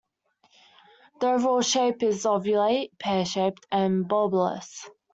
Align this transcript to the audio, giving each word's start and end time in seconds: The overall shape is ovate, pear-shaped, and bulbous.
The 1.19 1.27
overall 1.27 1.61
shape 1.61 2.01
is 2.01 2.25
ovate, 2.25 2.97
pear-shaped, 2.97 3.67
and 3.71 4.07
bulbous. 4.07 4.89